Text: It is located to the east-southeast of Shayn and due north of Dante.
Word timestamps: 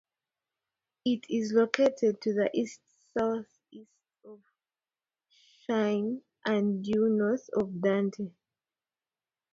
It 1.05 1.29
is 1.29 1.53
located 1.53 2.21
to 2.21 2.33
the 2.33 2.49
east-southeast 2.59 3.87
of 4.25 4.39
Shayn 5.69 6.23
and 6.43 6.83
due 6.83 7.07
north 7.09 7.47
of 7.55 7.79
Dante. 7.79 8.31